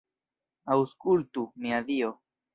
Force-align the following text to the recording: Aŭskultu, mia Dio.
Aŭskultu, 0.75 1.45
mia 1.67 1.85
Dio. 1.93 2.13